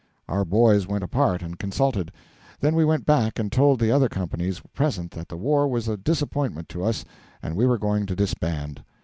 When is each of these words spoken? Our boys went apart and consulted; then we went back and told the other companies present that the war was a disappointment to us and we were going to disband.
Our 0.27 0.43
boys 0.45 0.87
went 0.87 1.03
apart 1.03 1.43
and 1.43 1.59
consulted; 1.59 2.11
then 2.59 2.73
we 2.73 2.83
went 2.83 3.05
back 3.05 3.37
and 3.37 3.51
told 3.51 3.79
the 3.79 3.91
other 3.91 4.09
companies 4.09 4.59
present 4.73 5.11
that 5.11 5.27
the 5.29 5.37
war 5.37 5.67
was 5.67 5.87
a 5.87 5.95
disappointment 5.95 6.69
to 6.69 6.83
us 6.83 7.05
and 7.43 7.55
we 7.55 7.67
were 7.67 7.77
going 7.77 8.07
to 8.07 8.15
disband. 8.15 8.83